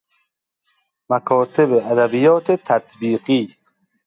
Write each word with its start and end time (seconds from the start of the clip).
مکاتب 1.09 1.69
ادبیات 1.91 2.47
تطبیقی 2.67 3.41